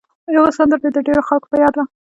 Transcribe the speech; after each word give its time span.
یوه 0.35 0.49
سندره 0.57 0.81
یې 0.85 0.89
د 0.93 0.97
ډېرو 1.07 1.27
خلکو 1.29 1.47
په 1.51 1.57
یاد 1.63 1.73
وه. 1.75 1.85